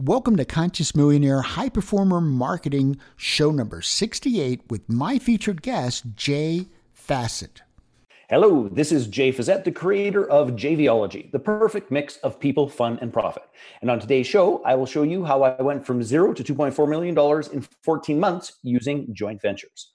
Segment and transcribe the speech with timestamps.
[0.00, 6.68] Welcome to Conscious Millionaire High Performer Marketing Show number 68 with my featured guest, Jay
[6.94, 7.62] Fiset.
[8.30, 13.00] Hello, this is Jay Fiset, the creator of JVology, the perfect mix of people, fun,
[13.02, 13.42] and profit.
[13.80, 16.88] And on today's show, I will show you how I went from zero to $2.4
[16.88, 17.18] million
[17.52, 19.90] in 14 months using joint ventures.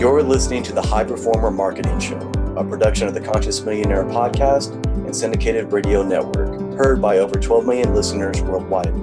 [0.00, 2.16] You're listening to the High Performer Marketing Show,
[2.56, 4.72] a production of the Conscious Millionaire podcast
[5.04, 8.94] and syndicated radio network, heard by over 12 million listeners worldwide.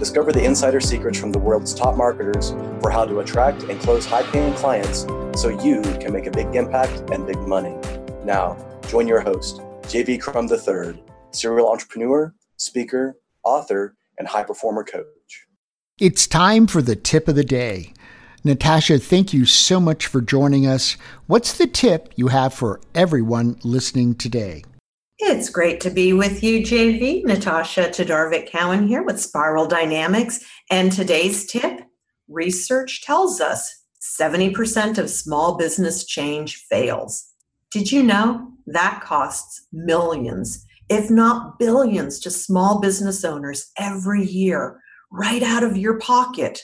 [0.00, 4.04] Discover the insider secrets from the world's top marketers for how to attract and close
[4.04, 5.02] high paying clients
[5.40, 7.76] so you can make a big impact and big money.
[8.24, 8.56] Now,
[8.88, 15.46] join your host, JV Crum III, serial entrepreneur, speaker, author, and high performer coach.
[16.00, 17.94] It's time for the tip of the day.
[18.42, 20.96] Natasha, thank you so much for joining us.
[21.26, 24.64] What's the tip you have for everyone listening today?
[25.18, 27.22] It's great to be with you, JV.
[27.24, 30.42] Natasha Todorovic Cowan here with Spiral Dynamics.
[30.70, 31.82] And today's tip
[32.28, 33.70] research tells us
[34.00, 37.26] 70% of small business change fails.
[37.70, 44.80] Did you know that costs millions, if not billions, to small business owners every year,
[45.12, 46.62] right out of your pocket?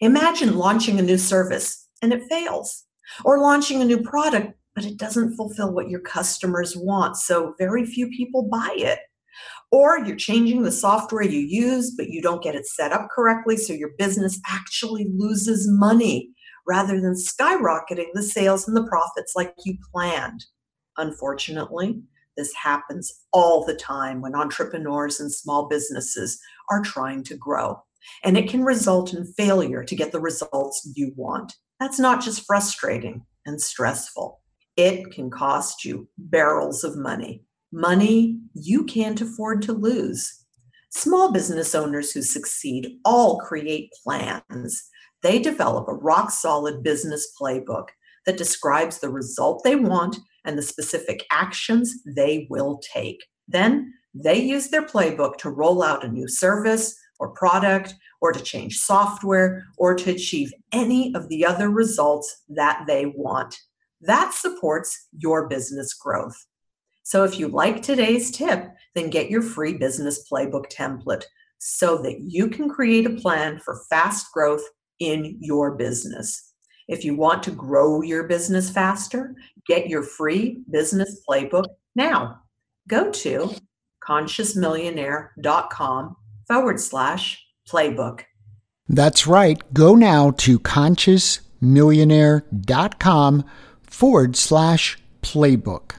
[0.00, 2.84] Imagine launching a new service and it fails,
[3.24, 7.16] or launching a new product, but it doesn't fulfill what your customers want.
[7.16, 8.98] So very few people buy it.
[9.72, 13.56] Or you're changing the software you use, but you don't get it set up correctly.
[13.56, 16.30] So your business actually loses money
[16.66, 20.44] rather than skyrocketing the sales and the profits like you planned.
[20.98, 22.00] Unfortunately,
[22.36, 26.38] this happens all the time when entrepreneurs and small businesses
[26.70, 27.82] are trying to grow
[28.24, 31.54] and it can result in failure to get the results you want.
[31.80, 34.40] That's not just frustrating and stressful,
[34.76, 37.44] it can cost you barrels of money.
[37.72, 40.44] Money you can't afford to lose.
[40.90, 44.88] Small business owners who succeed all create plans.
[45.22, 47.88] They develop a rock solid business playbook
[48.24, 53.24] that describes the result they want and the specific actions they will take.
[53.48, 58.40] Then they use their playbook to roll out a new service, or product or to
[58.40, 63.56] change software or to achieve any of the other results that they want.
[64.00, 66.46] That supports your business growth.
[67.02, 71.24] So if you like today's tip, then get your free business playbook template
[71.58, 74.62] so that you can create a plan for fast growth
[74.98, 76.52] in your business.
[76.88, 79.34] If you want to grow your business faster,
[79.66, 82.40] get your free business playbook now.
[82.88, 83.54] Go to
[84.06, 86.16] consciousmillionaire.com
[86.46, 88.22] forward slash playbook.
[88.88, 89.60] That's right.
[89.74, 93.44] Go now to consciousmillionaire.com
[93.82, 95.92] forward slash playbook.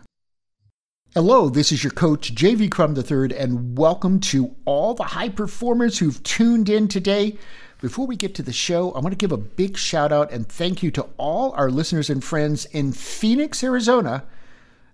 [1.14, 5.98] Hello, this is your coach, JV Crum III, and welcome to all the high performers
[5.98, 7.36] who've tuned in today.
[7.82, 10.48] Before we get to the show, I want to give a big shout out and
[10.48, 14.26] thank you to all our listeners and friends in Phoenix, Arizona,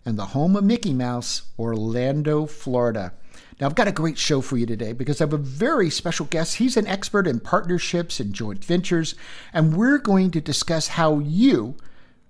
[0.06, 3.12] and the home of Mickey Mouse, Orlando, Florida.
[3.60, 6.26] Now, I've got a great show for you today because I have a very special
[6.26, 6.56] guest.
[6.56, 9.16] He's an expert in partnerships and joint ventures,
[9.54, 11.76] and we're going to discuss how you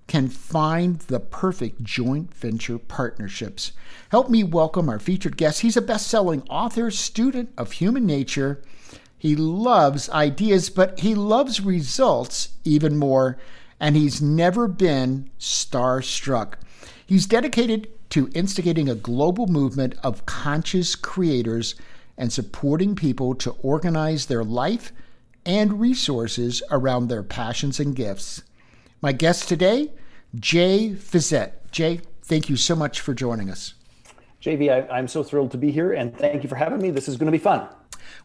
[0.07, 3.71] can find the perfect joint venture partnerships.
[4.09, 5.61] Help me welcome our featured guest.
[5.61, 8.61] He's a best selling author, student of human nature.
[9.17, 13.37] He loves ideas, but he loves results even more,
[13.79, 16.55] and he's never been starstruck.
[17.05, 21.73] He's dedicated to instigating a global movement of conscious creators
[22.15, 24.91] and supporting people to organize their life
[25.47, 28.43] and resources around their passions and gifts.
[29.01, 29.89] My guest today,
[30.35, 31.53] Jay Fiset.
[31.71, 33.73] Jay, thank you so much for joining us.
[34.43, 36.91] JV, I, am so thrilled to be here and thank you for having me.
[36.91, 37.67] This is going to be fun.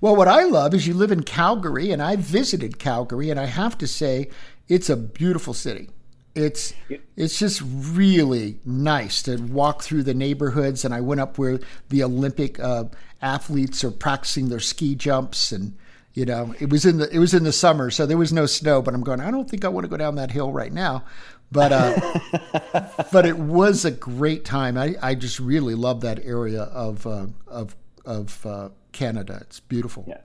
[0.03, 3.47] Well, what I love is you live in Calgary, and I visited Calgary, and I
[3.47, 4.29] have to say,
[4.69, 5.89] it's a beautiful city.
[6.35, 6.73] It's
[7.17, 11.59] it's just really nice to walk through the neighborhoods, and I went up where
[11.89, 12.85] the Olympic uh,
[13.21, 15.77] athletes are practicing their ski jumps, and
[16.15, 18.47] you know it was in the it was in the summer, so there was no
[18.47, 18.81] snow.
[18.83, 21.05] But I'm going, I don't think I want to go down that hill right now.
[21.51, 24.77] But uh, but it was a great time.
[24.77, 27.75] I, I just really love that area of uh, of
[28.05, 29.39] of uh, Canada.
[29.43, 30.05] It's beautiful.
[30.07, 30.19] Yeah.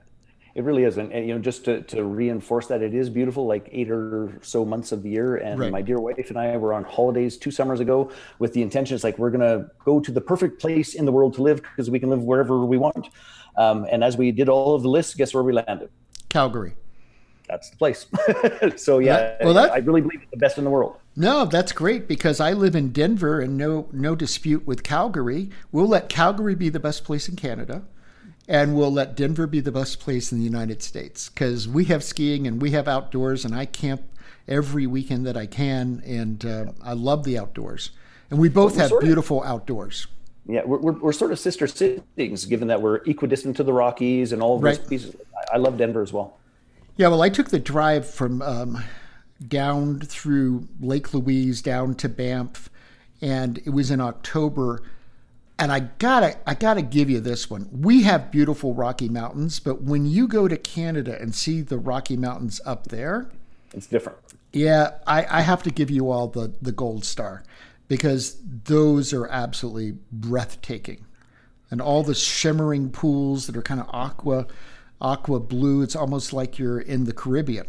[0.54, 3.68] It really is, and, you know, just to, to reinforce that it is beautiful, like
[3.72, 5.36] eight or so months of the year.
[5.36, 5.72] And right.
[5.72, 9.02] my dear wife and I were on holidays two summers ago with the intention, it's
[9.02, 11.98] like we're gonna go to the perfect place in the world to live because we
[11.98, 13.08] can live wherever we want.
[13.56, 15.90] Um, and as we did all of the lists, guess where we landed?
[16.28, 16.74] Calgary.
[17.48, 18.06] that's the place.
[18.76, 20.96] so yeah, well, that, I really believe it's the best in the world.
[21.16, 25.50] No, that's great because I live in Denver and no no dispute with Calgary.
[25.72, 27.82] We'll let Calgary be the best place in Canada
[28.48, 32.04] and we'll let Denver be the best place in the United States because we have
[32.04, 34.02] skiing and we have outdoors and I camp
[34.46, 37.90] every weekend that I can and uh, I love the outdoors.
[38.30, 40.06] And we both have beautiful of, outdoors.
[40.46, 44.32] Yeah, we're, we're, we're, sort of sister cities given that we're equidistant to the Rockies
[44.32, 44.88] and all of those right.
[44.88, 45.16] pieces.
[45.52, 46.38] I love Denver as well.
[46.96, 48.84] Yeah, well, I took the drive from um,
[49.46, 52.70] down through Lake Louise down to Banff,
[53.20, 54.82] and it was in October.
[55.58, 57.68] And I gotta, I gotta give you this one.
[57.70, 62.16] We have beautiful Rocky Mountains, but when you go to Canada and see the Rocky
[62.16, 63.30] Mountains up there,
[63.72, 64.18] it's different.
[64.52, 67.44] Yeah, I, I have to give you all the the gold star
[67.88, 71.04] because those are absolutely breathtaking,
[71.70, 74.46] and all the shimmering pools that are kind of aqua
[75.00, 75.82] aqua blue.
[75.82, 77.66] It's almost like you're in the Caribbean.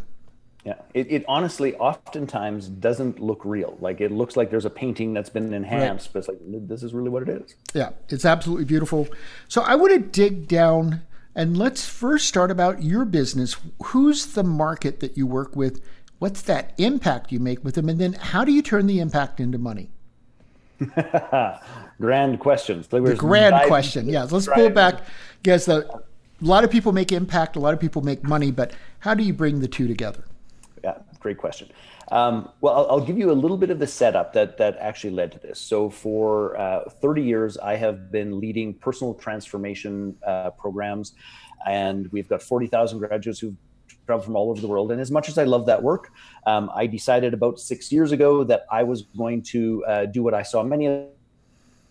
[0.66, 3.78] Yeah, it, it honestly oftentimes doesn't look real.
[3.80, 6.14] Like it looks like there's a painting that's been enhanced, right.
[6.14, 7.56] but it's like this is really what it is.
[7.76, 9.08] Yeah, it's absolutely beautiful.
[9.48, 11.04] So I want to dig down
[11.36, 13.58] and let's first start about your business.
[13.84, 15.84] Who's the market that you work with?
[16.18, 17.88] What's that impact you make with them?
[17.88, 19.92] And then how do you turn the impact into money?
[22.02, 22.88] grand questions.
[22.88, 24.10] The grand question.
[24.10, 25.02] Yeah, let's pull back.
[25.44, 26.02] Guess the
[26.42, 29.24] a lot of people make impact, a lot of people make money, but how do
[29.24, 30.26] you bring the two together?
[30.86, 31.72] Yeah, great question.
[32.12, 35.14] Um, well, I'll, I'll, give you a little bit of the setup that that actually
[35.14, 35.60] led to this.
[35.60, 41.14] So, for uh, 30 years, I have been leading personal transformation uh, programs,
[41.66, 43.56] and we've got 40,000 graduates who've
[44.06, 44.92] traveled from all over the world.
[44.92, 46.12] And as much as I love that work,
[46.46, 50.36] um, I decided about six years ago that I was going to uh, do what
[50.36, 50.86] I saw many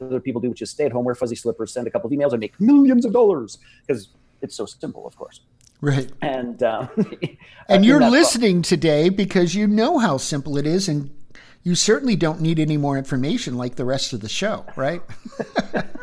[0.01, 2.17] other people do, which is stay at home, wear fuzzy slippers, send a couple of
[2.17, 4.11] emails, and make millions of dollars because
[4.41, 5.41] it's so simple, of course.
[5.85, 6.11] Right.
[6.23, 6.89] And um,
[7.69, 11.15] and you're listening today because you know how simple it is, and
[11.63, 15.03] you certainly don't need any more information like the rest of the show, right?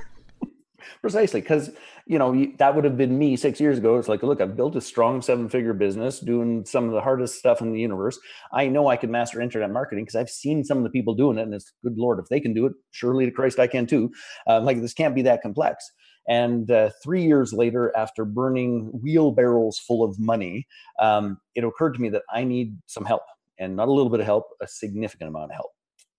[1.01, 1.71] Precisely, because
[2.05, 3.97] you know that would have been me six years ago.
[3.97, 7.59] It's like, look, I've built a strong seven-figure business, doing some of the hardest stuff
[7.59, 8.19] in the universe.
[8.53, 11.39] I know I can master internet marketing because I've seen some of the people doing
[11.39, 13.87] it, and it's good lord, if they can do it, surely to Christ I can
[13.87, 14.11] too.
[14.45, 15.89] Uh, like this can't be that complex.
[16.27, 20.67] And uh, three years later, after burning wheelbarrows full of money,
[20.99, 23.23] um, it occurred to me that I need some help
[23.59, 25.71] and not a little bit of help, a significant amount of help.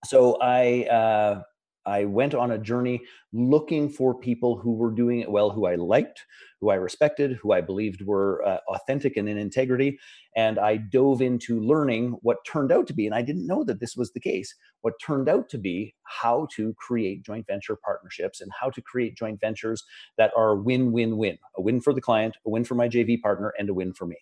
[0.05, 1.41] So I, uh,
[1.85, 3.01] I went on a journey
[3.31, 6.25] looking for people who were doing it well, who I liked,
[6.61, 9.99] who I respected, who I believed were uh, authentic and in integrity.
[10.35, 13.79] And I dove into learning what turned out to be, and I didn't know that
[13.79, 18.41] this was the case, what turned out to be how to create joint venture partnerships
[18.41, 19.83] and how to create joint ventures
[20.17, 23.21] that are win win win a win for the client, a win for my JV
[23.21, 24.17] partner, and a win for me.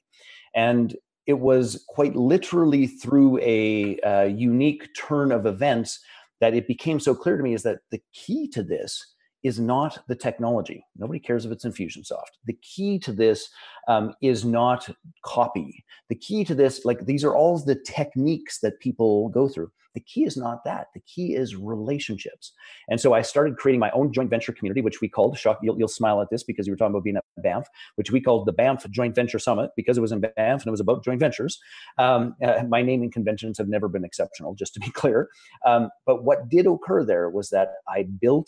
[0.55, 0.95] And
[1.27, 5.99] it was quite literally through a, a unique turn of events
[6.41, 9.99] that it became so clear to me is that the key to this is not
[10.07, 10.85] the technology.
[10.95, 12.37] Nobody cares if it's Infusionsoft.
[12.45, 13.49] The key to this
[13.87, 14.89] um, is not
[15.23, 15.83] copy.
[16.09, 19.71] The key to this, like these are all the techniques that people go through.
[19.93, 20.87] The key is not that.
[20.93, 22.53] The key is relationships.
[22.87, 25.77] And so I started creating my own joint venture community, which we called, shock, you'll,
[25.77, 28.45] you'll smile at this because you were talking about being at Banff, which we called
[28.45, 31.19] the Banff Joint Venture Summit because it was in Banff and it was about joint
[31.19, 31.59] ventures.
[31.97, 35.27] Um, uh, my naming conventions have never been exceptional, just to be clear.
[35.65, 38.47] Um, but what did occur there was that I built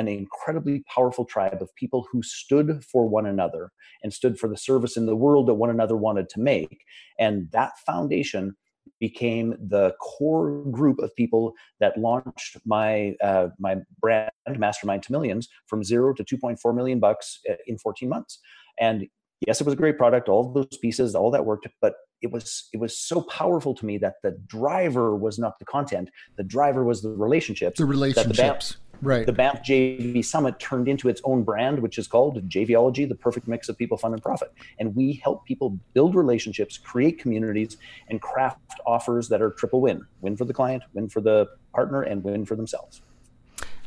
[0.00, 3.70] an incredibly powerful tribe of people who stood for one another
[4.02, 6.84] and stood for the service in the world that one another wanted to make.
[7.18, 8.56] And that foundation
[8.98, 15.48] became the core group of people that launched my uh, my brand mastermind to millions
[15.66, 18.38] from zero to 2.4 million bucks uh, in 14 months
[18.78, 19.06] and
[19.46, 22.68] yes it was a great product all those pieces all that worked but it was
[22.72, 26.84] it was so powerful to me that the driver was not the content the driver
[26.84, 29.24] was the relationships the relationships Right.
[29.24, 33.48] The Banff JV Summit turned into its own brand, which is called JVology, the perfect
[33.48, 34.52] mix of people, fun, and profit.
[34.78, 37.78] And we help people build relationships, create communities,
[38.08, 42.02] and craft offers that are triple win win for the client, win for the partner,
[42.02, 43.00] and win for themselves.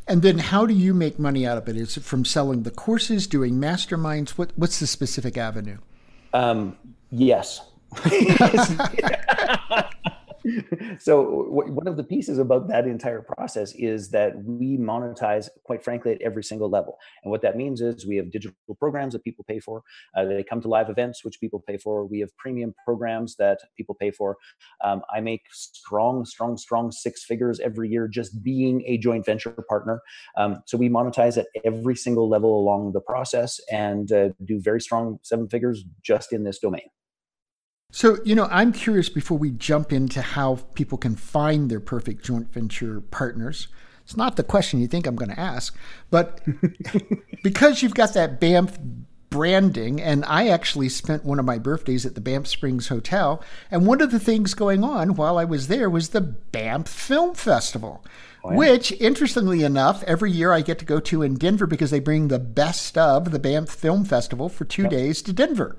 [0.07, 1.77] And then how do you make money out of it?
[1.77, 4.31] Is it from selling the courses, doing masterminds?
[4.31, 5.77] What, what's the specific avenue?
[6.33, 6.75] Um,
[7.09, 7.61] yes.
[10.99, 16.13] so one of the pieces about that entire process is that we monetize quite frankly
[16.13, 16.97] at every single level.
[17.23, 19.83] And what that means is we have digital programs that people pay for.
[20.15, 22.05] Uh, they come to live events which people pay for.
[22.05, 24.37] We have premium programs that people pay for.
[24.83, 29.51] Um, i make strong strong strong six figures every year just being a joint venture
[29.69, 30.01] partner.
[30.37, 34.81] Um, so we monetize at every single level along the process and uh, do very
[34.81, 36.89] strong seven figures just in this domain
[37.93, 42.25] So, you know, I'm curious before we jump into how people can find their perfect
[42.25, 43.67] joint venture partners.
[44.03, 45.77] It's not the question you think I'm going to ask,
[46.09, 46.41] but
[47.43, 48.79] because you've got that Banff
[49.29, 53.85] branding, and I actually spent one of my birthdays at the Banff Springs Hotel, and
[53.85, 58.03] one of the things going on while I was there was the Banff Film Festival.
[58.43, 58.57] Oh, yeah.
[58.57, 62.29] Which, interestingly enough, every year I get to go to in Denver because they bring
[62.29, 64.91] the best of the Banff Film Festival for two yep.
[64.91, 65.77] days to Denver.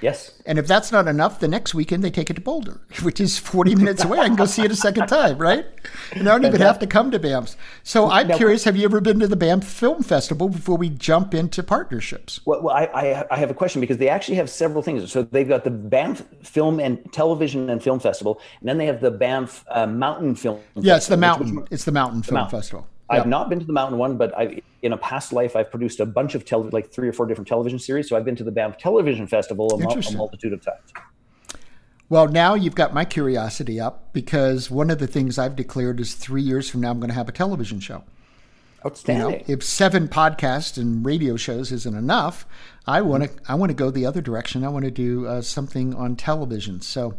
[0.00, 0.32] Yes.
[0.46, 3.38] And if that's not enough, the next weekend they take it to Boulder, which is
[3.38, 4.18] 40 minutes away.
[4.18, 5.66] I can go see it a second time, right?
[6.12, 7.56] And I don't even have to come to Banff.
[7.82, 11.34] So I'm curious, have you ever been to the Banff Film Festival before we jump
[11.34, 12.40] into partnerships?
[12.44, 15.10] Well, well I, I, have a question because they actually have several things.
[15.10, 19.00] So they've got the Banff Film and Television and Film Festival, and then they have
[19.00, 21.54] the Banff uh, Mountain Film Yeah, it's the Mountain.
[21.54, 22.58] Which, which, it's the Mountain Film mountain.
[22.58, 22.86] Festival.
[23.10, 26.00] I've not been to the mountain one, but I, in a past life, I've produced
[26.00, 28.08] a bunch of tele- like three or four different television series.
[28.08, 30.92] So I've been to the Banff Television Festival a, a multitude of times.
[32.08, 36.14] Well, now you've got my curiosity up because one of the things I've declared is
[36.14, 38.02] three years from now, I'm going to have a television show.
[38.84, 39.30] Outstanding.
[39.30, 42.46] You know, if seven podcasts and radio shows isn't enough,
[42.86, 44.64] I want to I want to go the other direction.
[44.64, 46.80] I want to do uh, something on television.
[46.80, 47.16] So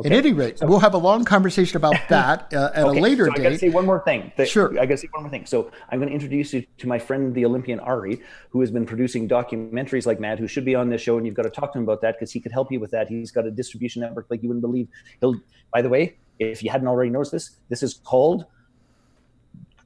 [0.00, 0.08] Okay.
[0.08, 2.98] At any rate, so, we'll have a long conversation about that uh, at okay.
[2.98, 3.40] a later so date.
[3.40, 4.32] I got to say one more thing.
[4.36, 4.72] The, sure.
[4.72, 5.46] I got to say one more thing.
[5.46, 8.20] So I'm going to introduce you to my friend, the Olympian Ari,
[8.50, 11.36] who has been producing documentaries like mad, who should be on this show, and you've
[11.36, 13.08] got to talk to him about that because he could help you with that.
[13.08, 14.88] He's got a distribution network like you wouldn't believe.
[15.20, 15.36] He'll.
[15.72, 18.46] By the way, if you hadn't already noticed this, this is called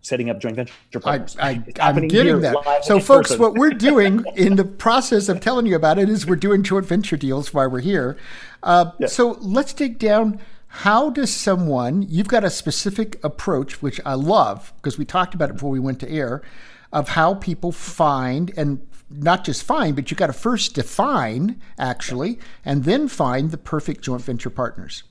[0.02, 1.37] setting up joint venture partners.
[1.40, 2.85] I, am getting that.
[2.85, 3.43] So, folks, person.
[3.43, 6.87] what we're doing in the process of telling you about it is we're doing joint
[6.87, 8.17] venture deals while we're here.
[8.62, 9.07] Uh, yeah.
[9.07, 10.40] So, let's dig down.
[10.69, 15.50] How does someone, you've got a specific approach, which I love because we talked about
[15.50, 16.43] it before we went to air,
[16.93, 22.38] of how people find and not just find, but you've got to first define actually,
[22.64, 25.05] and then find the perfect joint venture partners.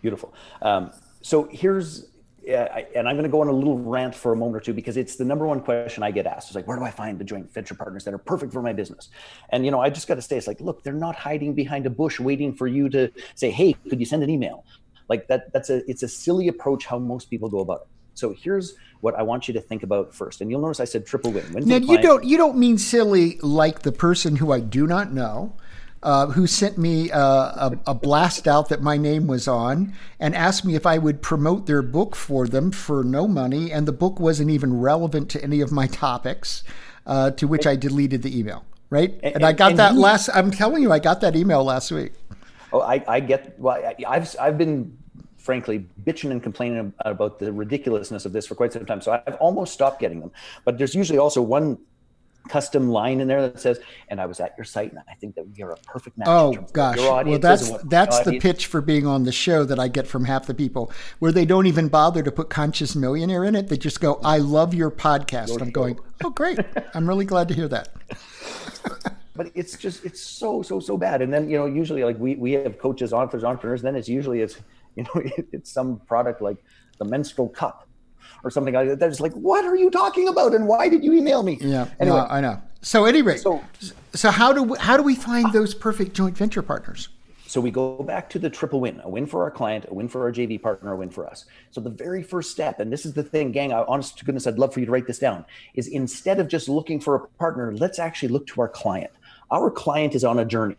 [0.00, 0.32] Beautiful.
[0.62, 2.06] Um, so here's
[2.46, 4.96] and I'm going to go on a little rant for a moment or two because
[4.96, 6.48] it's the number one question I get asked.
[6.48, 8.72] It's like, where do I find the joint venture partners that are perfect for my
[8.72, 9.08] business?
[9.50, 11.86] And you know, I just got to say, it's like, look, they're not hiding behind
[11.86, 14.64] a bush waiting for you to say, hey, could you send an email?
[15.08, 15.52] Like that.
[15.52, 17.88] That's a it's a silly approach how most people go about it.
[18.14, 20.40] So here's what I want you to think about first.
[20.40, 21.44] And you'll notice I said triple win.
[21.52, 25.54] Now you don't you don't mean silly like the person who I do not know
[26.04, 30.34] uh, who sent me uh, a, a, blast out that my name was on and
[30.34, 33.72] asked me if I would promote their book for them for no money.
[33.72, 36.62] And the book wasn't even relevant to any of my topics,
[37.06, 38.66] uh, to which I deleted the email.
[38.90, 39.18] Right.
[39.22, 41.64] And, and I got and that he, last, I'm telling you, I got that email
[41.64, 42.12] last week.
[42.70, 44.96] Oh, I, I get, well, I, I've, I've been
[45.38, 49.00] frankly bitching and complaining about the ridiculousness of this for quite some time.
[49.00, 50.32] So I've almost stopped getting them.
[50.66, 51.78] But there's usually also one
[52.48, 55.34] custom line in there that says, "And I was at your site, and I think
[55.36, 59.06] that we are a perfect match." Oh gosh, well that's that's the pitch for being
[59.06, 62.22] on the show that I get from half the people, where they don't even bother
[62.22, 63.68] to put "conscious millionaire" in it.
[63.68, 66.58] They just go, "I love your podcast." I'm going, "Oh great,
[66.94, 67.88] I'm really glad to hear that."
[69.36, 71.22] but it's just it's so so so bad.
[71.22, 73.82] And then you know usually like we we have coaches, authors, entrepreneurs.
[73.82, 74.58] Then it's usually it's
[74.96, 75.22] you know
[75.52, 76.58] it's some product like
[76.98, 77.83] the menstrual cup
[78.42, 79.00] or something like that.
[79.00, 80.54] They're just like, what are you talking about?
[80.54, 81.58] And why did you email me?
[81.60, 81.88] Yeah.
[82.00, 82.60] Anyway, no, I know.
[82.82, 83.64] So at any rate, so,
[84.12, 87.08] so how do we, how do we find those perfect joint venture partners?
[87.46, 90.08] So we go back to the triple win, a win for our client, a win
[90.08, 91.44] for our JV partner, a win for us.
[91.70, 94.48] So the very first step, and this is the thing, gang, I, honest to goodness,
[94.48, 97.20] I'd love for you to write this down, is instead of just looking for a
[97.38, 99.12] partner, let's actually look to our client.
[99.52, 100.76] Our client is on a journey.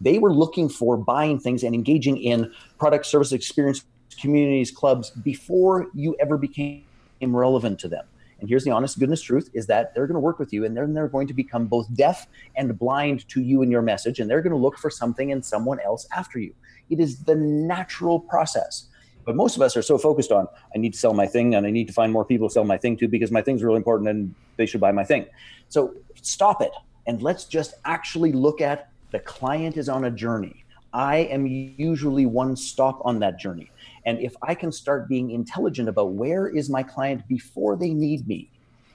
[0.00, 3.84] They were looking for buying things and engaging in product, service, experience
[4.16, 6.84] communities, clubs before you ever became
[7.20, 8.04] relevant to them.
[8.40, 10.76] And here's the honest goodness truth is that they're going to work with you and
[10.76, 14.20] then they're going to become both deaf and blind to you and your message.
[14.20, 16.54] And they're going to look for something in someone else after you.
[16.90, 18.88] It is the natural process.
[19.24, 21.66] But most of us are so focused on, I need to sell my thing and
[21.66, 23.78] I need to find more people to sell my thing to because my thing's really
[23.78, 25.26] important and they should buy my thing.
[25.68, 26.70] So stop it.
[27.06, 30.64] And let's just actually look at the client is on a journey.
[30.92, 33.70] I am usually one stop on that journey.
[34.06, 38.26] And if I can start being intelligent about where is my client before they need
[38.26, 38.50] me,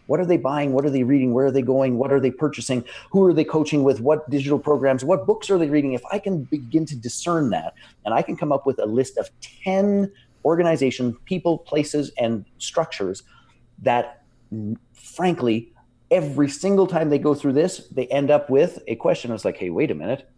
[0.07, 0.73] what are they buying?
[0.73, 1.33] What are they reading?
[1.33, 1.97] Where are they going?
[1.97, 2.83] What are they purchasing?
[3.11, 4.01] Who are they coaching with?
[4.01, 5.05] What digital programs?
[5.05, 5.93] What books are they reading?
[5.93, 9.17] If I can begin to discern that and I can come up with a list
[9.17, 9.29] of
[9.63, 10.11] 10
[10.43, 13.23] organizations, people, places, and structures
[13.83, 14.23] that,
[14.93, 15.71] frankly,
[16.09, 19.31] every single time they go through this, they end up with a question.
[19.31, 20.29] It's like, hey, wait a minute.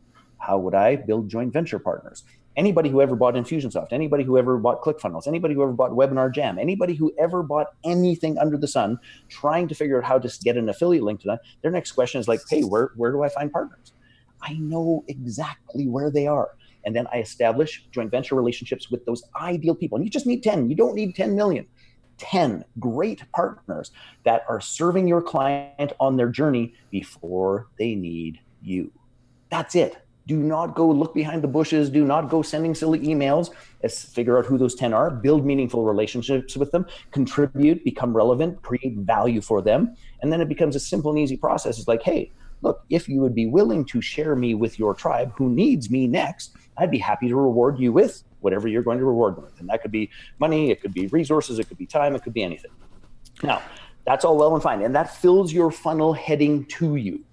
[0.46, 2.24] How would I build joint venture partners?
[2.56, 6.34] anybody who ever bought Infusionsoft, anybody who ever bought ClickFunnels, anybody who ever bought Webinar
[6.34, 10.32] Jam, anybody who ever bought anything under the sun, trying to figure out how to
[10.44, 13.24] get an affiliate link to that, their next question is like, hey, where, where do
[13.24, 13.94] I find partners?
[14.42, 16.52] I know exactly where they are.
[16.86, 19.96] And then I establish joint venture relationships with those ideal people.
[19.96, 20.70] And you just need 10.
[20.70, 21.66] You don't need 10 million.
[22.18, 23.92] 10 great partners
[24.24, 28.92] that are serving your client on their journey before they need you.
[29.50, 30.02] That's it.
[30.25, 31.89] Do not go look behind the bushes.
[31.89, 33.50] Do not go sending silly emails.
[33.82, 38.62] Let's figure out who those 10 are, build meaningful relationships with them, contribute, become relevant,
[38.62, 39.96] create value for them.
[40.22, 41.77] And then it becomes a simple and easy process.
[41.77, 45.34] It's like, hey, look, if you would be willing to share me with your tribe
[45.36, 49.06] who needs me next, I'd be happy to reward you with whatever you're going to
[49.06, 49.60] reward them with.
[49.60, 52.34] And that could be money, it could be resources, it could be time, it could
[52.34, 52.72] be anything.
[53.42, 53.62] Now,
[54.06, 54.82] that's all well and fine.
[54.82, 57.24] And that fills your funnel heading to you.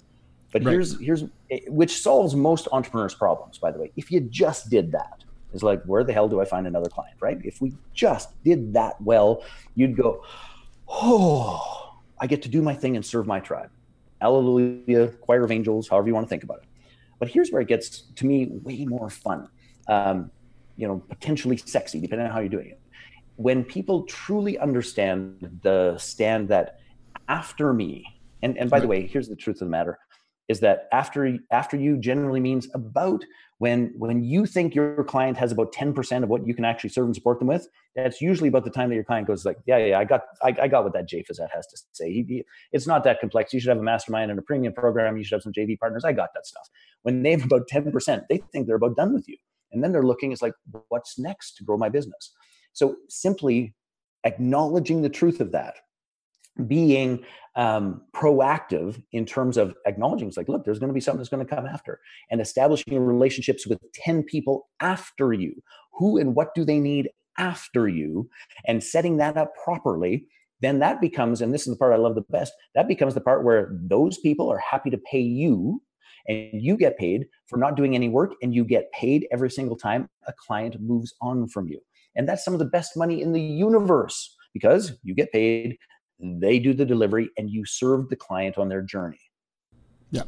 [0.52, 0.72] But right.
[0.72, 1.24] here's here's
[1.68, 3.92] which solves most entrepreneurs' problems, by the way.
[3.96, 7.16] If you just did that, it's like, where the hell do I find another client,
[7.20, 7.38] right?
[7.44, 9.42] If we just did that well,
[9.74, 10.24] you'd go,
[10.88, 13.70] oh, I get to do my thing and serve my tribe.
[14.20, 16.64] Hallelujah, choir of angels, however you want to think about it.
[17.18, 19.48] But here's where it gets to me way more fun,
[19.88, 20.30] um,
[20.76, 22.80] you know, potentially sexy, depending on how you're doing it.
[23.36, 26.80] When people truly understand the stand that
[27.28, 28.04] after me,
[28.42, 28.82] and, and by right.
[28.82, 29.98] the way, here's the truth of the matter
[30.50, 33.24] is that after after you generally means about
[33.58, 37.06] when when you think your client has about 10% of what you can actually serve
[37.06, 39.78] and support them with that's usually about the time that your client goes like yeah
[39.78, 42.12] yeah i got i, I got what that jay Fiset has to say.
[42.12, 43.54] He, he, it's not that complex.
[43.54, 45.16] You should have a mastermind and a premium program.
[45.16, 46.04] You should have some jv partners.
[46.04, 46.68] I got that stuff.
[47.02, 49.36] When they have about 10% they think they're about done with you.
[49.70, 50.54] And then they're looking it's like
[50.88, 52.32] what's next to grow my business?
[52.72, 53.74] So simply
[54.24, 55.76] acknowledging the truth of that
[56.66, 57.24] being
[57.56, 61.28] um, proactive in terms of acknowledging it's like look there's going to be something that's
[61.28, 65.54] going to come after and establishing relationships with 10 people after you.
[65.94, 68.28] Who and what do they need after you?
[68.66, 70.26] And setting that up properly
[70.62, 73.20] then that becomes and this is the part i love the best that becomes the
[73.22, 75.80] part where those people are happy to pay you
[76.28, 79.76] and you get paid for not doing any work and you get paid every single
[79.76, 81.80] time a client moves on from you.
[82.16, 85.78] And that's some of the best money in the universe because you get paid
[86.20, 89.20] they do the delivery, and you serve the client on their journey.
[90.10, 90.24] Yeah,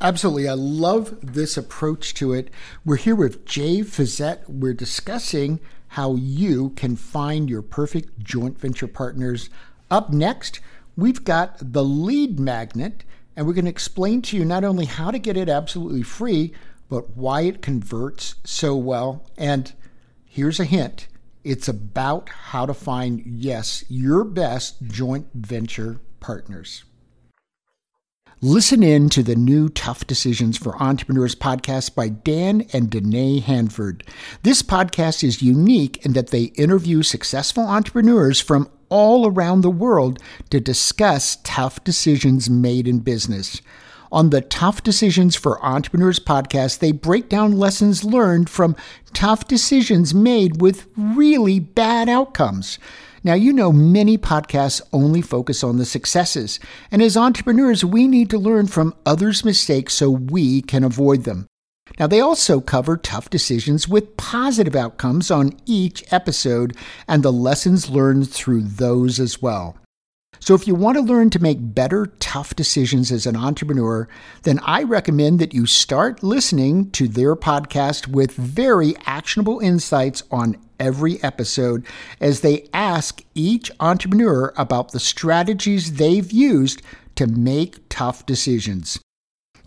[0.00, 0.48] absolutely.
[0.48, 2.50] I love this approach to it.
[2.84, 4.48] We're here with Jay Fiset.
[4.48, 9.50] We're discussing how you can find your perfect joint venture partners.
[9.90, 10.60] Up next,
[10.96, 13.04] we've got the lead magnet,
[13.36, 16.52] and we're going to explain to you not only how to get it absolutely free,
[16.88, 19.28] but why it converts so well.
[19.36, 19.72] And
[20.26, 21.08] here's a hint
[21.44, 26.84] it's about how to find, yes, your best joint venture partners.
[28.40, 34.04] Listen in to the new Tough Decisions for Entrepreneurs podcast by Dan and Danae Hanford.
[34.42, 40.18] This podcast is unique in that they interview successful entrepreneurs from all around the world
[40.50, 43.62] to discuss tough decisions made in business.
[44.14, 48.76] On the Tough Decisions for Entrepreneurs podcast, they break down lessons learned from
[49.12, 52.78] tough decisions made with really bad outcomes.
[53.24, 56.60] Now, you know, many podcasts only focus on the successes,
[56.92, 61.48] and as entrepreneurs, we need to learn from others' mistakes so we can avoid them.
[61.98, 66.76] Now, they also cover tough decisions with positive outcomes on each episode
[67.08, 69.76] and the lessons learned through those as well.
[70.40, 74.08] So, if you want to learn to make better, tough decisions as an entrepreneur,
[74.42, 80.56] then I recommend that you start listening to their podcast with very actionable insights on
[80.78, 81.86] every episode
[82.20, 86.82] as they ask each entrepreneur about the strategies they've used
[87.14, 88.98] to make tough decisions.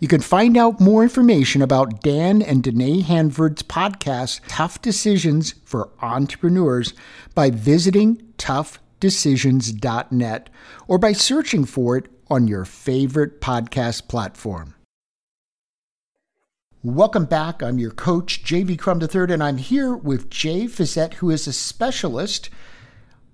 [0.00, 5.90] You can find out more information about Dan and Danae Hanford's podcast, Tough Decisions for
[6.00, 6.94] Entrepreneurs,
[7.34, 10.50] by visiting Tough decisions.net
[10.86, 14.74] or by searching for it on your favorite podcast platform.
[16.84, 17.60] Welcome back.
[17.60, 21.52] I'm your coach, JV Crum III, and I'm here with Jay Fiset, who is a
[21.52, 22.50] specialist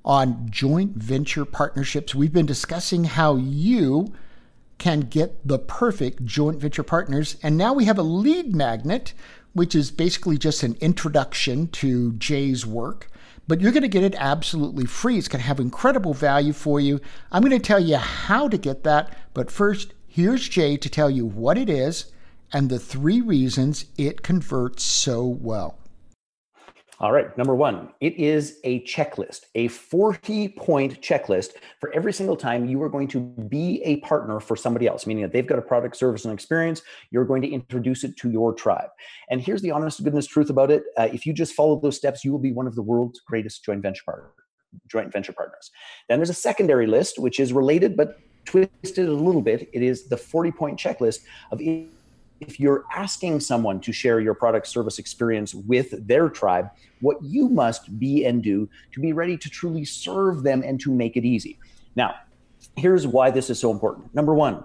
[0.02, 2.14] on joint venture partnerships.
[2.14, 4.14] We've been discussing how you
[4.78, 9.12] can get the perfect joint venture partners, and now we have a lead magnet,
[9.52, 13.10] which is basically just an introduction to Jay's work
[13.46, 15.18] but you're going to get it absolutely free.
[15.18, 17.00] It's going to have incredible value for you.
[17.30, 21.10] I'm going to tell you how to get that, but first, here's Jay to tell
[21.10, 22.12] you what it is
[22.52, 25.78] and the three reasons it converts so well.
[27.00, 27.36] All right.
[27.36, 32.80] Number one, it is a checklist, a 40 point checklist for every single time you
[32.82, 35.96] are going to be a partner for somebody else, meaning that they've got a product,
[35.96, 36.82] service, and experience.
[37.10, 38.90] You're going to introduce it to your tribe.
[39.28, 42.24] And here's the honest goodness truth about it uh, if you just follow those steps,
[42.24, 44.30] you will be one of the world's greatest joint venture partners.
[44.88, 45.70] Joint venture partners.
[46.08, 49.68] Then there's a secondary list, which is related but twisted a little bit.
[49.72, 51.60] It is the 40 point checklist of
[52.40, 56.70] if you're asking someone to share your product service experience with their tribe,
[57.00, 60.92] what you must be and do to be ready to truly serve them and to
[60.92, 61.58] make it easy.
[61.96, 62.14] Now,
[62.76, 64.14] here's why this is so important.
[64.14, 64.64] Number one,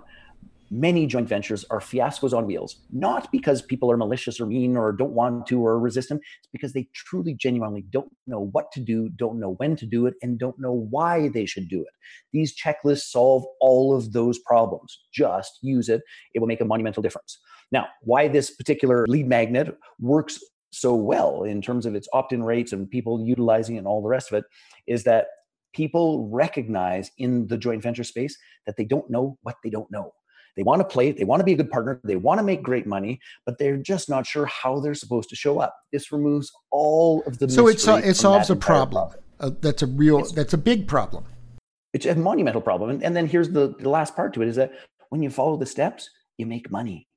[0.72, 4.92] many joint ventures are fiascos on wheels, not because people are malicious or mean or
[4.92, 6.22] don't want to or resistant.
[6.40, 10.06] It's because they truly, genuinely don't know what to do, don't know when to do
[10.06, 11.94] it, and don't know why they should do it.
[12.34, 15.00] These checklists solve all of those problems.
[15.12, 16.02] Just use it,
[16.34, 17.40] it will make a monumental difference.
[17.72, 20.40] Now, why this particular lead magnet works
[20.72, 24.02] so well in terms of its opt in rates and people utilizing it and all
[24.02, 24.46] the rest of it
[24.88, 25.28] is that
[25.74, 30.12] people recognize in the joint venture space that they don't know what they don't know.
[30.56, 32.62] They want to play, they want to be a good partner, they want to make
[32.64, 35.76] great money, but they're just not sure how they're supposed to show up.
[35.92, 39.12] This removes all of the So it, so, it solves a problem.
[39.40, 41.24] Uh, that's a real it's, that's a big problem.
[41.94, 42.90] It's a monumental problem.
[42.90, 44.74] And, and then here's the, the last part to it is that
[45.10, 47.08] when you follow the steps, you make money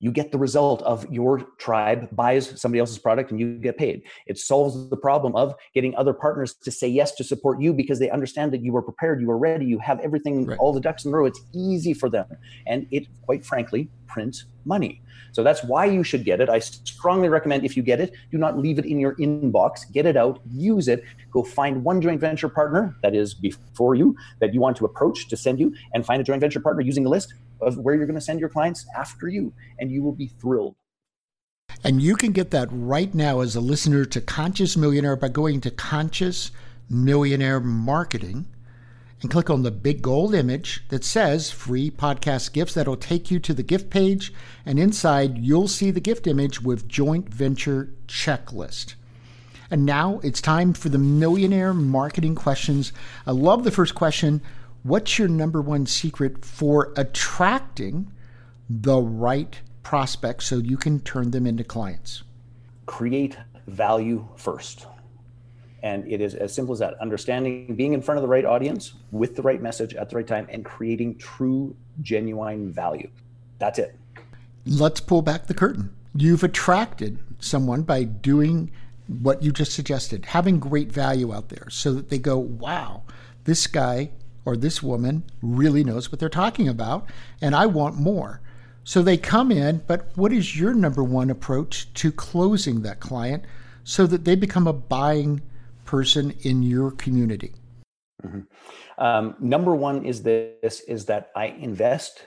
[0.00, 4.02] you get the result of your tribe buys somebody else's product and you get paid.
[4.26, 7.98] It solves the problem of getting other partners to say yes to support you because
[7.98, 10.58] they understand that you are prepared, you are ready, you have everything, right.
[10.58, 11.26] all the ducks in a row.
[11.26, 12.26] It's easy for them.
[12.66, 15.02] And it, quite frankly, prints money.
[15.32, 16.48] So that's why you should get it.
[16.48, 19.90] I strongly recommend if you get it, do not leave it in your inbox.
[19.92, 24.16] Get it out, use it, go find one joint venture partner that is before you
[24.40, 27.04] that you want to approach to send you, and find a joint venture partner using
[27.04, 30.14] the list of where you're going to send your clients after you, and you will
[30.14, 30.76] be thrilled.
[31.84, 35.60] And you can get that right now as a listener to Conscious Millionaire by going
[35.60, 36.50] to Conscious
[36.90, 38.46] Millionaire Marketing
[39.20, 42.74] and click on the big gold image that says free podcast gifts.
[42.74, 44.32] That'll take you to the gift page,
[44.64, 48.94] and inside you'll see the gift image with joint venture checklist.
[49.70, 52.92] And now it's time for the millionaire marketing questions.
[53.26, 54.40] I love the first question
[54.88, 58.10] What's your number one secret for attracting
[58.70, 62.22] the right prospects so you can turn them into clients?
[62.86, 64.86] Create value first.
[65.82, 68.94] And it is as simple as that understanding, being in front of the right audience
[69.12, 73.10] with the right message at the right time, and creating true, genuine value.
[73.58, 73.94] That's it.
[74.64, 75.94] Let's pull back the curtain.
[76.14, 78.70] You've attracted someone by doing
[79.06, 83.02] what you just suggested, having great value out there so that they go, wow,
[83.44, 84.12] this guy
[84.48, 87.06] or this woman really knows what they're talking about,
[87.42, 88.40] and I want more.
[88.82, 93.44] So they come in, but what is your number one approach to closing that client
[93.84, 95.42] so that they become a buying
[95.84, 97.52] person in your community?
[98.24, 98.40] Mm-hmm.
[99.04, 102.22] Um, number one is this: is that I invest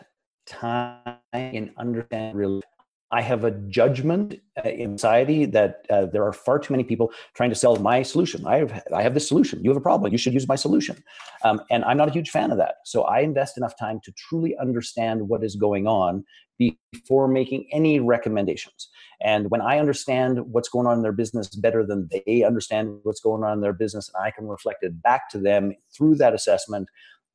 [0.45, 2.61] time in understanding
[3.11, 7.11] I have a judgment uh, in society that uh, there are far too many people
[7.33, 8.47] trying to sell my solution.
[8.47, 9.63] I have, I have this solution.
[9.63, 10.11] You have a problem.
[10.11, 11.03] You should use my solution.
[11.43, 12.75] Um, and I'm not a huge fan of that.
[12.85, 16.23] So I invest enough time to truly understand what is going on
[16.57, 18.89] before making any recommendations.
[19.21, 23.19] And when I understand what's going on in their business better than they understand what's
[23.19, 26.33] going on in their business, and I can reflect it back to them through that
[26.33, 26.87] assessment,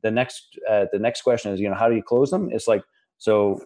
[0.03, 2.49] the next uh, the next question is, you know, how do you close them?
[2.53, 2.83] It's like,
[3.19, 3.61] so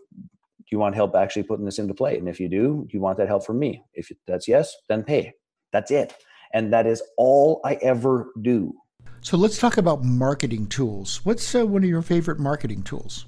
[0.71, 2.17] you want help actually putting this into play?
[2.19, 3.83] And if you do, you want that help from me?
[3.95, 5.33] If that's yes, then pay.
[5.73, 6.15] That's it.
[6.53, 8.75] And that is all I ever do.
[9.23, 11.21] So let's talk about marketing tools.
[11.25, 13.27] What's uh, one of your favorite marketing tools?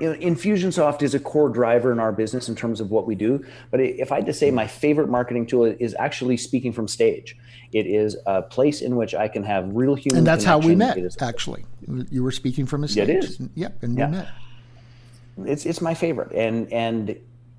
[0.00, 3.44] Infusionsoft is a core driver in our business in terms of what we do.
[3.70, 7.36] But if I had to say my favorite marketing tool is actually speaking from stage.
[7.72, 10.18] It is a place in which I can have real human.
[10.18, 10.98] And that's how we met.
[11.20, 11.66] Actually,
[12.10, 13.10] you were speaking from a stage.
[13.10, 13.40] It is.
[13.54, 14.06] Yep, and we yeah.
[14.06, 14.28] met
[15.46, 17.16] it's it's my favorite and and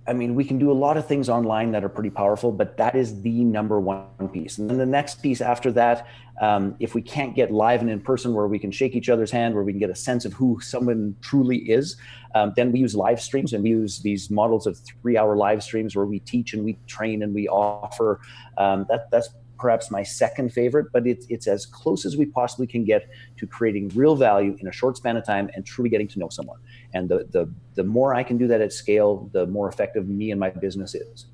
[0.07, 2.75] I mean, we can do a lot of things online that are pretty powerful, but
[2.77, 4.57] that is the number one piece.
[4.57, 6.07] And then the next piece after that,
[6.41, 9.29] um, if we can't get live and in person where we can shake each other's
[9.29, 11.97] hand, where we can get a sense of who someone truly is,
[12.33, 15.61] um, then we use live streams and we use these models of three hour live
[15.61, 18.21] streams where we teach and we train and we offer.
[18.57, 19.29] Um, that, that's
[19.61, 23.45] perhaps my second favorite, but it's, it's as close as we possibly can get to
[23.45, 26.57] creating real value in a short span of time and truly getting to know someone.
[26.95, 30.31] And the, the, the more I can do that at scale, the more effective me
[30.31, 31.27] and my business is.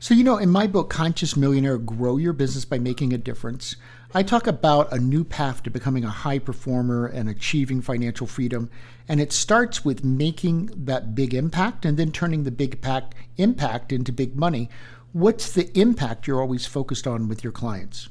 [0.00, 3.76] So, you know, in my book, Conscious Millionaire Grow Your Business by Making a Difference,
[4.14, 8.70] I talk about a new path to becoming a high performer and achieving financial freedom.
[9.08, 13.92] And it starts with making that big impact and then turning the big impact, impact
[13.92, 14.68] into big money,
[15.14, 18.08] what's the impact you're always focused on with your clients?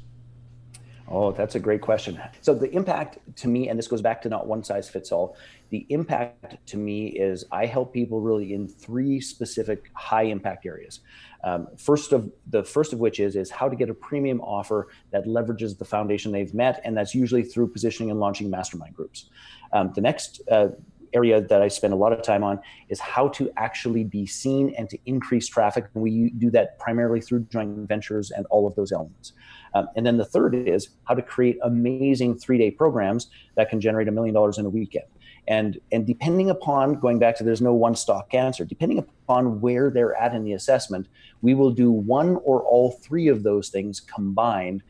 [1.10, 2.20] Oh, that's a great question.
[2.42, 5.36] So, the impact to me, and this goes back to not one size fits all,
[5.70, 11.02] the impact to me is I help people really in three specific high impact areas.
[11.44, 14.88] Um, first of the first of which is is how to get a premium offer
[15.12, 19.30] that leverages the foundation they've met, and that's usually through positioning and launching mastermind groups.
[19.74, 20.70] Um, the next uh,
[21.14, 24.74] area that I spend a lot of time on is how to actually be seen
[24.78, 25.86] and to increase traffic.
[25.94, 29.34] And we do that primarily through joint ventures and all of those elements.
[29.74, 33.82] Um, and then the third is how to create amazing three day programs that can
[33.82, 35.06] generate a million dollars in a weekend.
[35.48, 39.90] And, and depending upon, going back to there's no one stock answer, depending upon where
[39.90, 41.08] they're at in the assessment,
[41.42, 44.84] we will do one or all three of those things combined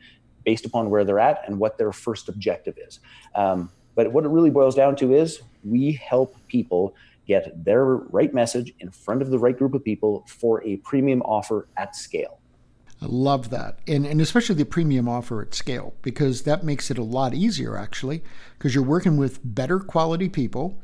[0.44, 3.00] based upon where they're at and what their first objective is.
[3.34, 6.94] Um, but what it really boils down to is we help people
[7.26, 11.22] get their right message in front of the right group of people for a premium
[11.22, 12.38] offer at scale.
[13.02, 13.80] I love that.
[13.86, 17.76] And, and especially the premium offer at scale, because that makes it a lot easier,
[17.76, 18.22] actually,
[18.56, 20.78] because you're working with better quality people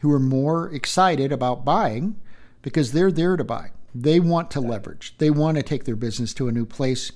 [0.00, 2.16] who are more excited about buying
[2.62, 3.70] because they're there to buy.
[3.94, 7.12] They want to leverage, they want to take their business to a new place.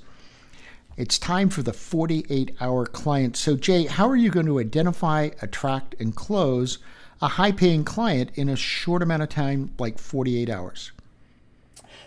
[0.97, 3.37] It's time for the 48 hour client.
[3.37, 6.79] So, Jay, how are you going to identify, attract, and close
[7.23, 10.93] a high paying client in a short amount of time, like 48 hours?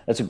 [0.05, 0.29] That's a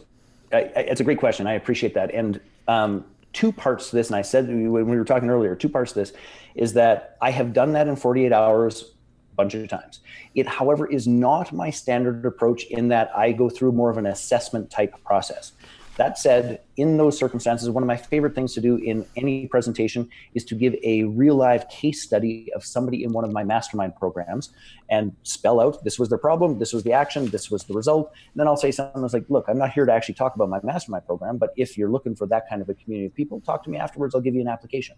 [0.51, 1.47] it's a great question.
[1.47, 2.13] I appreciate that.
[2.13, 5.69] And um, two parts to this, and I said when we were talking earlier, two
[5.69, 6.13] parts to this
[6.55, 8.83] is that I have done that in 48 hours
[9.31, 9.99] a bunch of times.
[10.35, 14.05] It, however, is not my standard approach in that I go through more of an
[14.05, 15.53] assessment type process.
[15.97, 20.09] That said, in those circumstances, one of my favorite things to do in any presentation
[20.33, 23.95] is to give a real live case study of somebody in one of my mastermind
[23.95, 24.51] programs
[24.89, 28.11] and spell out this was their problem, this was the action, this was the result.
[28.33, 30.49] And then I'll say something that's like, look, I'm not here to actually talk about
[30.49, 33.39] my mastermind program, but if you're looking for that kind of a community of people,
[33.41, 34.15] talk to me afterwards.
[34.15, 34.95] I'll give you an application.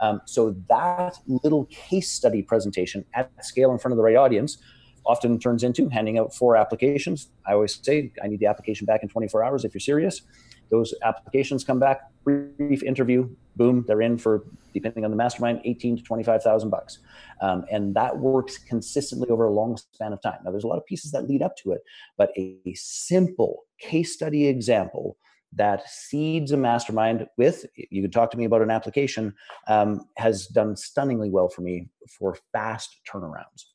[0.00, 4.56] Um, so that little case study presentation at scale in front of the right audience
[5.04, 7.28] often turns into handing out four applications.
[7.46, 10.22] I always say, I need the application back in 24 hours if you're serious.
[10.70, 15.98] Those applications come back, brief interview, boom, they're in for, depending on the mastermind, 18
[15.98, 17.00] to 25,000 bucks.
[17.42, 20.38] Um, and that works consistently over a long span of time.
[20.44, 21.82] Now, there's a lot of pieces that lead up to it,
[22.16, 25.18] but a, simple case study example
[25.54, 29.34] that seeds a mastermind with you can talk to me about an application
[29.68, 33.71] um, has done stunningly well for me for fast turnarounds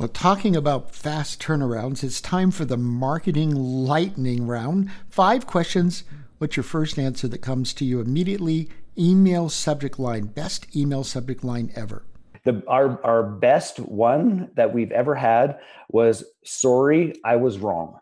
[0.00, 4.90] well, talking about fast turnarounds, it's time for the marketing lightning round.
[5.10, 6.04] Five questions.
[6.38, 8.70] What's your first answer that comes to you immediately?
[8.96, 12.02] Email subject line, best email subject line ever.
[12.44, 15.58] The, our, our best one that we've ever had
[15.90, 18.00] was sorry, I was wrong.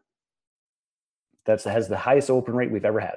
[1.46, 3.16] That has the highest open rate we've ever had.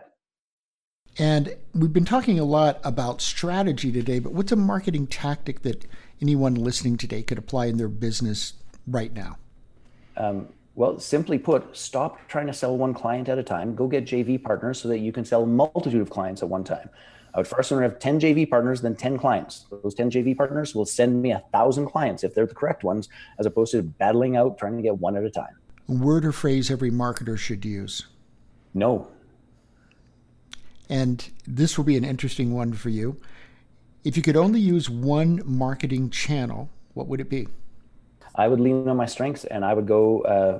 [1.19, 5.85] And we've been talking a lot about strategy today, but what's a marketing tactic that
[6.19, 8.53] anyone listening today could apply in their business
[8.87, 9.37] right now?
[10.17, 13.75] Um, well, simply put, stop trying to sell one client at a time.
[13.75, 16.63] Go get JV partners so that you can sell a multitude of clients at one
[16.63, 16.89] time.
[17.33, 19.65] I would far sooner have 10 JV partners than 10 clients.
[19.83, 23.09] Those 10 JV partners will send me a thousand clients if they're the correct ones,
[23.39, 25.55] as opposed to battling out trying to get one at a time.
[25.87, 28.07] Word or phrase every marketer should use?
[28.73, 29.07] No.
[30.89, 33.19] And this will be an interesting one for you.
[34.03, 37.47] If you could only use one marketing channel, what would it be?
[38.35, 40.59] I would lean on my strengths and I would go uh,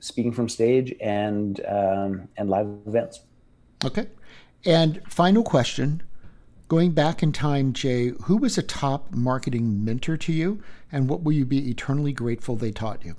[0.00, 3.20] speaking from stage and um, and live events.
[3.84, 4.06] Okay.
[4.64, 6.02] And final question.
[6.68, 11.22] Going back in time, Jay, who was a top marketing mentor to you, and what
[11.22, 13.16] will you be eternally grateful they taught you?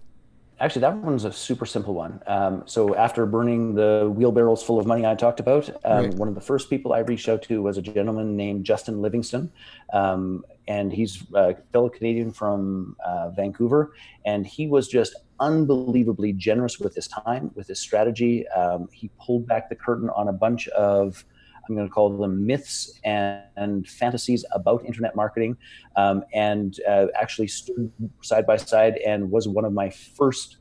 [0.59, 2.21] Actually, that one's a super simple one.
[2.27, 6.13] Um, so after burning the wheelbarrows full of money I talked about, um, right.
[6.15, 9.51] one of the first people I reached out to was a gentleman named Justin Livingston,
[9.93, 13.93] um, and he's a fellow Canadian from uh, Vancouver,
[14.25, 18.45] and he was just unbelievably generous with his time, with his strategy.
[18.49, 21.23] Um, he pulled back the curtain on a bunch of
[21.69, 25.57] I'm going to call them myths and, and fantasies about internet marketing,
[25.95, 30.57] um, and uh, actually stood side by side and was one of my first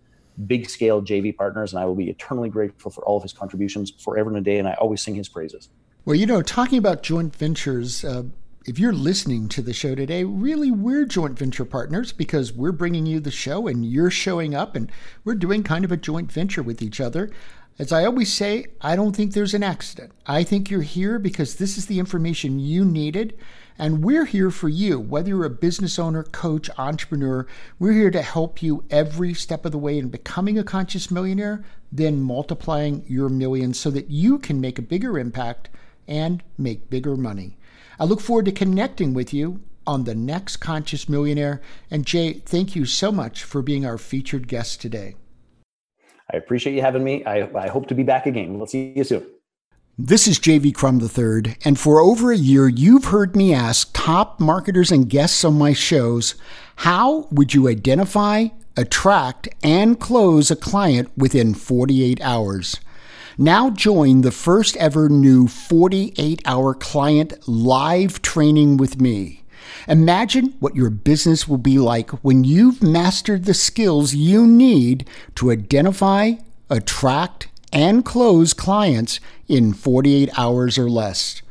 [0.46, 1.72] big scale JV partners.
[1.72, 4.58] And I will be eternally grateful for all of his contributions forever and a day.
[4.58, 5.68] And I always sing his praises.
[6.04, 8.24] Well, you know, talking about joint ventures, uh,
[8.68, 13.06] if you're listening to the show today, really, we're joint venture partners because we're bringing
[13.06, 14.92] you the show and you're showing up and
[15.24, 17.30] we're doing kind of a joint venture with each other.
[17.78, 20.10] As I always say, I don't think there's an accident.
[20.26, 23.38] I think you're here because this is the information you needed.
[23.78, 27.46] And we're here for you, whether you're a business owner, coach, entrepreneur.
[27.78, 31.64] We're here to help you every step of the way in becoming a conscious millionaire,
[31.92, 35.68] then multiplying your millions so that you can make a bigger impact
[36.08, 37.58] and make bigger money.
[38.00, 41.62] I look forward to connecting with you on the next Conscious Millionaire.
[41.92, 45.14] And Jay, thank you so much for being our featured guest today.
[46.32, 47.24] I appreciate you having me.
[47.24, 48.58] I, I hope to be back again.
[48.58, 49.26] We'll see you soon.
[50.00, 54.38] This is JV Crum III, and for over a year, you've heard me ask top
[54.38, 56.36] marketers and guests on my shows
[56.76, 62.78] how would you identify, attract, and close a client within 48 hours?
[63.36, 69.42] Now join the first ever new 48 hour client live training with me.
[69.86, 75.50] Imagine what your business will be like when you've mastered the skills you need to
[75.50, 76.32] identify,
[76.70, 81.42] attract, and close clients in 48 hours or less.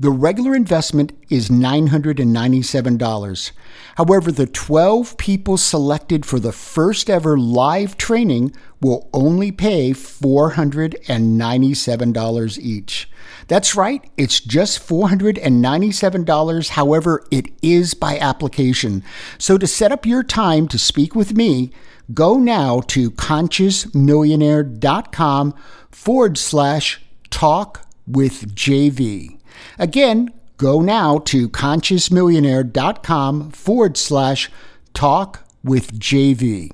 [0.00, 3.52] The regular investment is $997.
[3.96, 12.58] However, the 12 people selected for the first ever live training will only pay $497
[12.58, 13.10] each.
[13.46, 16.68] That's right, it's just $497.
[16.70, 19.04] However, it is by application.
[19.36, 21.72] So to set up your time to speak with me,
[22.14, 25.54] go now to consciousmillionaire.com
[25.90, 29.39] forward slash talk with JV.
[29.78, 34.50] Again, go now to consciousmillionaire.com forward slash
[34.92, 36.70] talk with JV.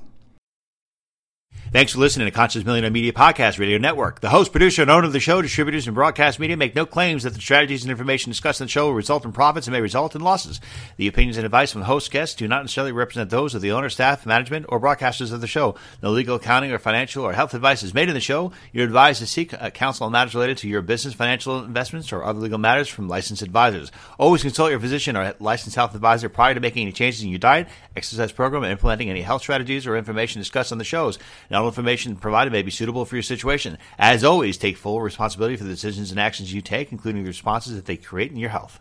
[1.73, 4.21] Thanks for listening to Conscious Millionaire Media Podcast Radio Network.
[4.21, 7.23] The host, producer, and owner of the show, distributors, and broadcast media make no claims
[7.23, 9.81] that the strategies and information discussed in the show will result in profits and may
[9.81, 10.61] result in losses.
[10.95, 13.73] The opinions and advice from the host guests do not necessarily represent those of the
[13.73, 15.75] owner, staff, management, or broadcasters of the show.
[16.01, 18.53] No legal, accounting, or financial or health advice is made in the show.
[18.71, 22.23] You're advised to seek uh, counsel on matters related to your business, financial investments, or
[22.23, 23.91] other legal matters from licensed advisors.
[24.17, 27.39] Always consult your physician or licensed health advisor prior to making any changes in your
[27.39, 31.19] diet, exercise program, and implementing any health strategies or information discussed on the shows.
[31.57, 33.79] Not all information provided provided may be suitable for your situation.
[33.97, 37.75] As always, take full responsibility for the decisions and actions you take, including the responses
[37.75, 38.79] that they create in your health.